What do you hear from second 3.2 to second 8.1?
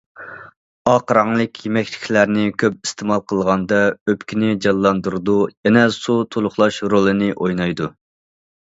قىلغاندا، ئۆپكىنى جانلاندۇرىدۇ، يەنە سۇ تولۇقلاش رولىنى ئوينايدۇ.